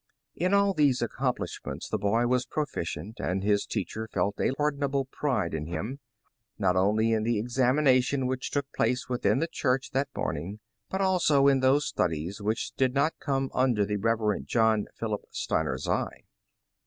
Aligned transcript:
''In 0.45 0.51
all 0.51 0.73
these 0.73 1.03
accomplishments 1.03 1.87
the 1.87 1.99
boy 1.99 2.25
was 2.25 2.47
proficient, 2.47 3.19
and 3.19 3.43
his 3.43 3.67
teach 3.67 3.95
er 3.95 4.07
felt 4.11 4.41
a 4.41 4.51
pardonable 4.57 5.05
pride 5.05 5.53
in 5.53 5.67
him, 5.67 5.99
not 6.57 6.75
only 6.75 7.11
in 7.11 7.21
the 7.21 7.37
ex 7.39 7.59
amination 7.59 8.25
which 8.25 8.49
took 8.49 8.65
place 8.73 9.07
within 9.07 9.37
the 9.37 9.47
church 9.47 9.91
that 9.91 10.09
morning, 10.17 10.59
but 10.89 11.01
also 11.01 11.47
in 11.47 11.59
those 11.59 11.85
studies 11.85 12.41
which 12.41 12.71
did 12.71 12.95
not 12.95 13.19
come 13.19 13.51
under 13.53 13.85
the 13.85 13.97
Rev. 13.97 14.43
John 14.43 14.87
Philip 14.97 15.27
Steiner's 15.31 15.87
eye. 15.87 16.23